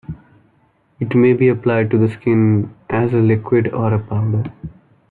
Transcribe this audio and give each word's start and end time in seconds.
It 0.99 1.13
may 1.13 1.33
be 1.33 1.47
applied 1.49 1.91
to 1.91 1.97
the 1.99 2.09
skin 2.09 2.73
as 2.89 3.13
a 3.13 3.17
liquid 3.17 3.71
or 3.71 3.93
a 3.93 3.99
powder. 3.99 4.51